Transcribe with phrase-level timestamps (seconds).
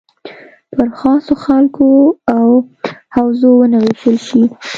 [0.73, 1.89] پر خاصو خلکو
[2.37, 2.47] او
[3.15, 4.43] حوزو ونه ویشل شي.